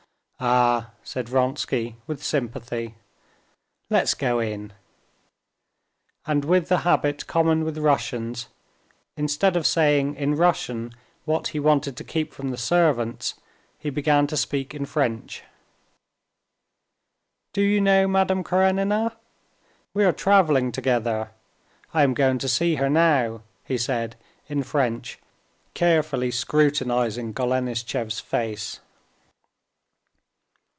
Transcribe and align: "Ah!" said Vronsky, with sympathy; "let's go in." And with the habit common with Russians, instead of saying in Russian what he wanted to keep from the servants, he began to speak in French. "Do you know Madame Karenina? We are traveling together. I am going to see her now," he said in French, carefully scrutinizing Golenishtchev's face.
"Ah!" 0.43 0.89
said 1.03 1.29
Vronsky, 1.29 1.97
with 2.07 2.23
sympathy; 2.23 2.95
"let's 3.91 4.15
go 4.15 4.39
in." 4.39 4.73
And 6.25 6.43
with 6.45 6.67
the 6.67 6.79
habit 6.79 7.27
common 7.27 7.63
with 7.63 7.77
Russians, 7.77 8.47
instead 9.15 9.55
of 9.55 9.67
saying 9.67 10.15
in 10.15 10.33
Russian 10.35 10.95
what 11.25 11.49
he 11.49 11.59
wanted 11.59 11.95
to 11.95 12.03
keep 12.03 12.33
from 12.33 12.49
the 12.49 12.57
servants, 12.57 13.35
he 13.77 13.91
began 13.91 14.25
to 14.25 14.35
speak 14.35 14.73
in 14.73 14.87
French. 14.87 15.43
"Do 17.53 17.61
you 17.61 17.79
know 17.79 18.07
Madame 18.07 18.43
Karenina? 18.43 19.15
We 19.93 20.03
are 20.05 20.11
traveling 20.11 20.71
together. 20.71 21.29
I 21.93 22.01
am 22.01 22.15
going 22.15 22.39
to 22.39 22.49
see 22.49 22.73
her 22.77 22.89
now," 22.89 23.43
he 23.63 23.77
said 23.77 24.15
in 24.49 24.63
French, 24.63 25.19
carefully 25.75 26.31
scrutinizing 26.31 27.31
Golenishtchev's 27.31 28.19
face. 28.19 28.79